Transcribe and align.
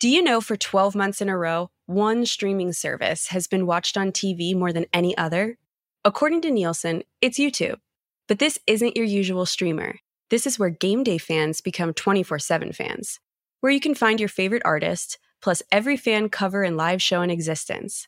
Do 0.00 0.08
you 0.08 0.22
know 0.22 0.40
for 0.40 0.56
12 0.56 0.94
months 0.94 1.20
in 1.20 1.28
a 1.28 1.36
row, 1.36 1.70
one 1.86 2.24
streaming 2.24 2.72
service 2.72 3.28
has 3.28 3.48
been 3.48 3.66
watched 3.66 3.96
on 3.96 4.12
TV 4.12 4.54
more 4.54 4.72
than 4.72 4.86
any 4.92 5.16
other? 5.18 5.58
According 6.04 6.42
to 6.42 6.52
Nielsen, 6.52 7.02
it's 7.20 7.36
YouTube. 7.36 7.80
But 8.28 8.38
this 8.38 8.60
isn't 8.68 8.96
your 8.96 9.04
usual 9.04 9.44
streamer. 9.44 9.96
This 10.30 10.46
is 10.46 10.56
where 10.56 10.70
game 10.70 11.02
day 11.02 11.18
fans 11.18 11.60
become 11.60 11.92
24 11.92 12.38
7 12.38 12.72
fans, 12.72 13.18
where 13.58 13.72
you 13.72 13.80
can 13.80 13.96
find 13.96 14.20
your 14.20 14.28
favorite 14.28 14.62
artist, 14.64 15.18
plus 15.42 15.64
every 15.72 15.96
fan 15.96 16.28
cover 16.28 16.62
and 16.62 16.76
live 16.76 17.02
show 17.02 17.20
in 17.22 17.30
existence. 17.30 18.06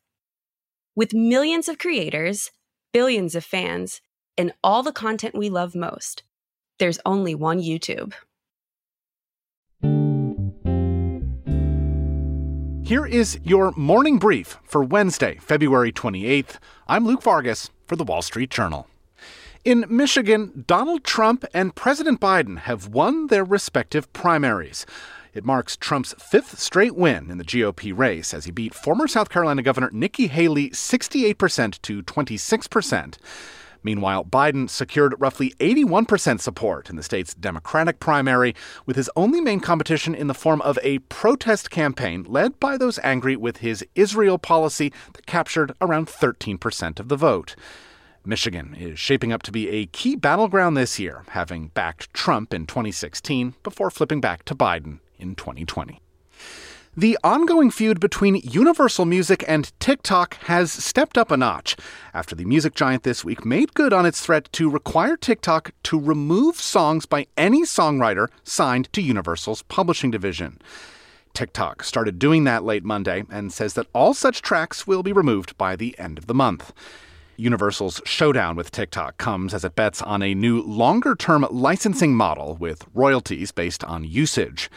With 0.95 1.13
millions 1.13 1.69
of 1.69 1.79
creators, 1.79 2.53
billions 2.93 3.35
of 3.35 3.45
fans, 3.45 4.01
and 4.39 4.53
all 4.63 4.85
the 4.85 4.93
content 4.93 5.35
we 5.35 5.51
love 5.51 5.75
most, 5.75 6.23
there's 6.79 7.01
only 7.05 7.35
one 7.35 7.59
YouTube. 7.59 8.13
Here 12.91 13.07
is 13.07 13.39
your 13.45 13.73
morning 13.77 14.19
brief 14.19 14.59
for 14.65 14.83
Wednesday, 14.83 15.39
February 15.41 15.93
28th. 15.93 16.59
I'm 16.89 17.07
Luke 17.07 17.23
Vargas 17.23 17.71
for 17.87 17.95
the 17.95 18.03
Wall 18.03 18.21
Street 18.21 18.51
Journal. 18.51 18.89
In 19.65 19.85
Michigan, 19.89 20.65
Donald 20.67 21.05
Trump 21.05 21.45
and 21.55 21.77
President 21.77 22.21
Biden 22.21 22.59
have 22.59 22.89
won 22.89 23.29
their 23.29 23.45
respective 23.45 24.13
primaries. 24.13 24.87
It 25.33 25.45
marks 25.45 25.77
Trump's 25.77 26.17
fifth 26.19 26.59
straight 26.59 26.97
win 26.97 27.31
in 27.31 27.39
the 27.39 27.45
GOP 27.45 27.97
race 27.97 28.35
as 28.35 28.47
he 28.47 28.51
beat 28.51 28.75
former 28.75 29.07
South 29.07 29.29
Carolina 29.29 29.63
Governor 29.63 29.91
Nikki 29.93 30.27
Haley 30.27 30.71
68% 30.71 31.81
to 31.83 32.03
26%. 32.03 33.19
Meanwhile, 33.83 34.25
Biden 34.25 34.69
secured 34.69 35.15
roughly 35.19 35.55
81% 35.61 36.41
support 36.41 36.91
in 36.91 36.97
the 36.97 37.03
state's 37.03 37.35
Democratic 37.35 37.99
primary, 38.01 38.55
with 38.87 38.97
his 38.97 39.11
only 39.17 39.41
main 39.41 39.61
competition 39.61 40.15
in 40.15 40.27
the 40.27 40.35
form 40.35 40.61
of 40.63 40.79
a 40.83 40.99
protest 41.01 41.71
campaign 41.71 42.25
led 42.29 42.61
by 42.61 42.77
those 42.77 42.99
angry 43.03 43.37
with 43.37 43.59
his 43.59 43.85
Israel 43.95 44.39
policy 44.39 44.93
that 45.15 45.27
captured 45.27 45.73
around 45.81 46.09
13% 46.09 47.01
of 47.01 47.09
the 47.09 47.17
vote. 47.17 47.57
Michigan 48.25 48.75
is 48.79 48.99
shaping 48.99 49.33
up 49.33 49.43
to 49.43 49.53
be 49.53 49.69
a 49.71 49.87
key 49.87 50.15
battleground 50.15 50.77
this 50.77 50.99
year, 50.99 51.25
having 51.29 51.69
backed 51.69 52.13
Trump 52.13 52.53
in 52.53 52.67
2016 52.67 53.55
before 53.63 53.91
flipping 53.91 54.21
back 54.21 54.45
to 54.45 54.55
Biden 54.55 54.99
in 55.19 55.35
2020. 55.35 56.01
The 56.97 57.17
ongoing 57.23 57.71
feud 57.71 58.01
between 58.01 58.43
Universal 58.43 59.05
Music 59.05 59.45
and 59.47 59.71
TikTok 59.79 60.35
has 60.47 60.73
stepped 60.73 61.17
up 61.17 61.31
a 61.31 61.37
notch 61.37 61.77
after 62.13 62.35
the 62.35 62.45
music 62.45 62.75
giant 62.75 63.05
this 63.05 63.25
week 63.25 63.45
made 63.45 63.75
good 63.75 63.93
on 63.93 64.05
its 64.05 64.21
threat 64.21 64.53
to 64.55 64.69
require 64.69 65.17
TikTok 65.17 65.71
to 65.85 66.01
remove 66.01 66.57
songs 66.57 67.07
by 67.07 67.29
any 67.37 67.63
songwriter 67.63 68.27
signed 68.43 68.93
to 68.93 69.01
Universal's 69.01 69.63
publishing 69.63 70.11
division. 70.11 70.61
TikTok 71.33 71.85
started 71.85 72.19
doing 72.19 72.43
that 72.43 72.65
late 72.65 72.83
Monday 72.83 73.23
and 73.31 73.53
says 73.53 73.75
that 73.75 73.87
all 73.95 74.13
such 74.13 74.43
tracks 74.43 74.85
will 74.85 75.05
be 75.05 75.13
removed 75.13 75.57
by 75.57 75.77
the 75.77 75.97
end 75.97 76.19
of 76.19 76.27
the 76.27 76.35
month. 76.35 76.73
Universal's 77.37 78.03
showdown 78.05 78.57
with 78.57 78.73
TikTok 78.73 79.17
comes 79.17 79.55
as 79.55 79.65
it 79.65 79.77
bets 79.77 80.03
on 80.03 80.25
a 80.25 80.35
new 80.35 80.61
longer 80.61 81.15
term 81.15 81.47
licensing 81.53 82.17
model 82.17 82.57
with 82.57 82.85
royalties 82.93 83.53
based 83.53 83.85
on 83.85 84.03
usage. 84.03 84.69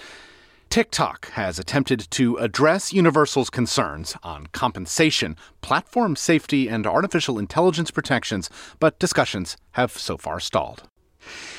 TikTok 0.73 1.29
has 1.33 1.59
attempted 1.59 2.09
to 2.09 2.35
address 2.37 2.91
Universal's 2.91 3.51
concerns 3.51 4.15
on 4.23 4.47
compensation, 4.53 5.37
platform 5.61 6.15
safety, 6.15 6.67
and 6.67 6.87
artificial 6.87 7.37
intelligence 7.37 7.91
protections, 7.91 8.49
but 8.79 8.97
discussions 8.97 9.55
have 9.73 9.91
so 9.91 10.17
far 10.17 10.39
stalled. 10.39 10.89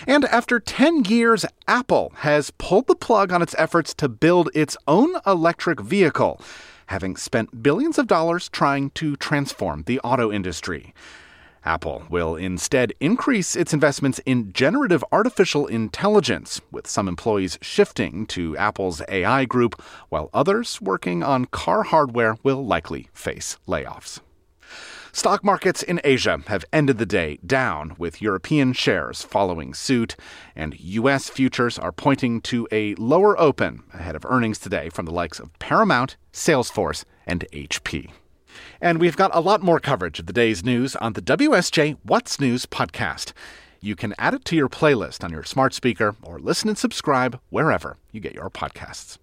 And 0.04 0.24
after 0.24 0.58
10 0.58 1.04
years, 1.04 1.46
Apple 1.68 2.12
has 2.16 2.50
pulled 2.58 2.88
the 2.88 2.96
plug 2.96 3.30
on 3.30 3.40
its 3.40 3.54
efforts 3.56 3.94
to 3.94 4.08
build 4.08 4.50
its 4.52 4.76
own 4.88 5.14
electric 5.24 5.78
vehicle, 5.78 6.40
having 6.86 7.16
spent 7.16 7.62
billions 7.62 8.00
of 8.00 8.08
dollars 8.08 8.48
trying 8.48 8.90
to 8.94 9.14
transform 9.14 9.84
the 9.86 10.00
auto 10.00 10.32
industry. 10.32 10.92
Apple 11.64 12.04
will 12.10 12.36
instead 12.36 12.92
increase 13.00 13.56
its 13.56 13.72
investments 13.72 14.20
in 14.26 14.52
generative 14.52 15.04
artificial 15.10 15.66
intelligence, 15.66 16.60
with 16.70 16.86
some 16.86 17.08
employees 17.08 17.58
shifting 17.62 18.26
to 18.26 18.56
Apple's 18.56 19.02
AI 19.08 19.44
group, 19.44 19.80
while 20.08 20.30
others 20.34 20.80
working 20.80 21.22
on 21.22 21.46
car 21.46 21.84
hardware 21.84 22.36
will 22.42 22.64
likely 22.64 23.08
face 23.12 23.56
layoffs. 23.66 24.20
Stock 25.12 25.44
markets 25.44 25.80
in 25.80 26.00
Asia 26.02 26.42
have 26.48 26.64
ended 26.72 26.98
the 26.98 27.06
day 27.06 27.38
down, 27.46 27.94
with 27.98 28.20
European 28.20 28.72
shares 28.72 29.22
following 29.22 29.72
suit, 29.72 30.16
and 30.56 30.78
U.S. 30.80 31.28
futures 31.28 31.78
are 31.78 31.92
pointing 31.92 32.40
to 32.40 32.66
a 32.72 32.96
lower 32.96 33.40
open 33.40 33.84
ahead 33.92 34.16
of 34.16 34.26
earnings 34.26 34.58
today 34.58 34.88
from 34.88 35.06
the 35.06 35.12
likes 35.12 35.38
of 35.38 35.56
Paramount, 35.60 36.16
Salesforce, 36.32 37.04
and 37.28 37.46
HP. 37.52 38.10
And 38.80 38.98
we've 38.98 39.16
got 39.16 39.30
a 39.34 39.40
lot 39.40 39.62
more 39.62 39.80
coverage 39.80 40.18
of 40.18 40.26
the 40.26 40.32
day's 40.32 40.64
news 40.64 40.96
on 40.96 41.14
the 41.14 41.22
WSJ 41.22 41.98
What's 42.02 42.40
News 42.40 42.66
podcast. 42.66 43.32
You 43.80 43.96
can 43.96 44.14
add 44.18 44.34
it 44.34 44.44
to 44.46 44.56
your 44.56 44.68
playlist 44.68 45.22
on 45.24 45.30
your 45.30 45.44
smart 45.44 45.74
speaker 45.74 46.16
or 46.22 46.38
listen 46.38 46.68
and 46.68 46.78
subscribe 46.78 47.38
wherever 47.50 47.96
you 48.12 48.20
get 48.20 48.34
your 48.34 48.48
podcasts. 48.50 49.18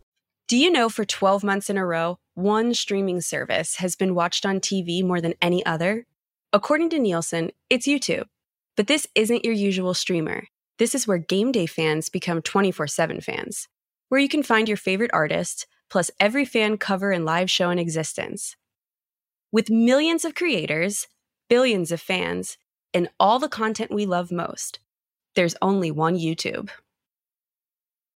Do 0.48 0.58
you 0.58 0.70
know 0.70 0.90
for 0.90 1.06
12 1.06 1.44
months 1.44 1.70
in 1.70 1.78
a 1.78 1.86
row, 1.86 2.20
one 2.36 2.74
streaming 2.74 3.22
service 3.22 3.78
has 3.78 3.96
been 3.96 4.14
watched 4.14 4.46
on 4.46 4.60
TV 4.60 5.04
more 5.04 5.22
than 5.22 5.34
any 5.42 5.66
other? 5.66 6.06
According 6.54 6.90
to 6.90 7.00
Nielsen, 7.00 7.52
it's 7.70 7.88
YouTube. 7.88 8.26
But 8.76 8.88
this 8.88 9.08
isn't 9.16 9.46
your 9.46 9.54
usual 9.54 9.94
streamer. 9.94 10.48
This 10.78 10.94
is 10.94 11.08
where 11.08 11.18
game 11.18 11.52
day 11.52 11.66
fans 11.66 12.10
become 12.10 12.42
24 12.42 12.88
7 12.88 13.22
fans, 13.22 13.68
where 14.10 14.20
you 14.20 14.28
can 14.28 14.44
find 14.44 14.68
your 14.68 14.78
favorite 14.78 15.12
artist, 15.14 15.68
plus 15.90 16.12
every 16.20 16.46
fan 16.46 16.78
cover 16.78 17.12
and 17.12 17.26
live 17.26 17.50
show 17.50 17.70
in 17.70 17.80
existence. 17.80 18.56
With 19.54 19.70
millions 19.70 20.24
of 20.24 20.34
creators, 20.34 21.08
billions 21.50 21.92
of 21.92 22.00
fans, 22.00 22.58
and 22.94 23.10
all 23.20 23.38
the 23.38 23.50
content 23.50 23.92
we 23.92 24.06
love 24.06 24.32
most, 24.32 24.80
there's 25.36 25.56
only 25.62 25.92
one 25.92 26.18
YouTube. 26.18 26.70